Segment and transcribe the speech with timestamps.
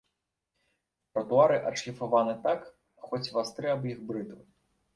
[1.17, 2.67] Тратуары адшліфаваны так,
[3.07, 4.43] хоць вастры аб іх брытвы.